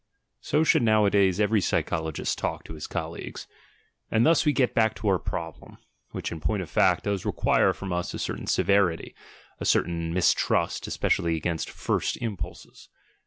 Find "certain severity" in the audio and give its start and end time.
8.17-9.13